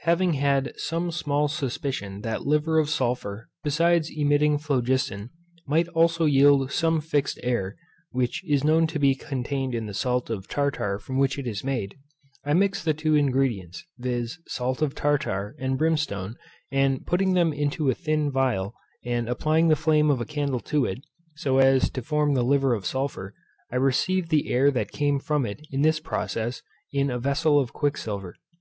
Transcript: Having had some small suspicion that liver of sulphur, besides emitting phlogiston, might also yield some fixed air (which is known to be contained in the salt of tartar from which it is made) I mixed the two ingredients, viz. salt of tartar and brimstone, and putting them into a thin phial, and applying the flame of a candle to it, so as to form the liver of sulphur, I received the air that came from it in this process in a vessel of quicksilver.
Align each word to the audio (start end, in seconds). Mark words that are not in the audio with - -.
Having 0.00 0.32
had 0.32 0.72
some 0.76 1.12
small 1.12 1.46
suspicion 1.46 2.22
that 2.22 2.44
liver 2.44 2.80
of 2.80 2.90
sulphur, 2.90 3.50
besides 3.62 4.10
emitting 4.10 4.58
phlogiston, 4.58 5.30
might 5.64 5.86
also 5.90 6.24
yield 6.24 6.72
some 6.72 7.00
fixed 7.00 7.38
air 7.44 7.76
(which 8.10 8.42
is 8.50 8.64
known 8.64 8.88
to 8.88 8.98
be 8.98 9.14
contained 9.14 9.76
in 9.76 9.86
the 9.86 9.94
salt 9.94 10.28
of 10.28 10.48
tartar 10.48 10.98
from 10.98 11.18
which 11.18 11.38
it 11.38 11.46
is 11.46 11.62
made) 11.62 11.94
I 12.44 12.52
mixed 12.52 12.84
the 12.84 12.94
two 12.94 13.14
ingredients, 13.14 13.84
viz. 13.96 14.40
salt 14.48 14.82
of 14.82 14.96
tartar 14.96 15.54
and 15.60 15.78
brimstone, 15.78 16.34
and 16.72 17.06
putting 17.06 17.34
them 17.34 17.52
into 17.52 17.88
a 17.88 17.94
thin 17.94 18.32
phial, 18.32 18.74
and 19.04 19.28
applying 19.28 19.68
the 19.68 19.76
flame 19.76 20.10
of 20.10 20.20
a 20.20 20.24
candle 20.26 20.58
to 20.66 20.84
it, 20.84 20.98
so 21.36 21.58
as 21.58 21.90
to 21.90 22.02
form 22.02 22.34
the 22.34 22.42
liver 22.42 22.74
of 22.74 22.84
sulphur, 22.86 23.34
I 23.70 23.76
received 23.76 24.30
the 24.30 24.50
air 24.52 24.72
that 24.72 24.90
came 24.90 25.20
from 25.20 25.46
it 25.46 25.64
in 25.70 25.82
this 25.82 26.00
process 26.00 26.62
in 26.92 27.08
a 27.08 27.20
vessel 27.20 27.60
of 27.60 27.72
quicksilver. 27.72 28.34